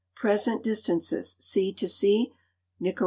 Present 0.15 0.63
distance, 0.63 1.13
sea 1.39 1.71
to 1.73 1.87
sea 1.87 2.31
miles. 2.79 2.95